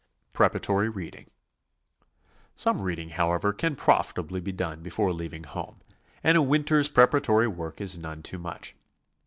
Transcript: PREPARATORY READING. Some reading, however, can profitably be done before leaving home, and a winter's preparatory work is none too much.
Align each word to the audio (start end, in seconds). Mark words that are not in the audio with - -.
PREPARATORY 0.33 0.89
READING. 0.89 1.27
Some 2.55 2.81
reading, 2.81 3.09
however, 3.09 3.53
can 3.53 3.75
profitably 3.75 4.41
be 4.41 4.51
done 4.51 4.81
before 4.81 5.13
leaving 5.13 5.43
home, 5.43 5.79
and 6.23 6.35
a 6.35 6.41
winter's 6.41 6.89
preparatory 6.89 7.47
work 7.47 7.79
is 7.79 7.99
none 7.99 8.23
too 8.23 8.39
much. 8.39 8.75